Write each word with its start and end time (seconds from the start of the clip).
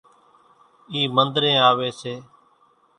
اِي 0.91 1.01
منۮرين 1.15 1.57
آوي 1.69 1.89
سي 1.99 2.13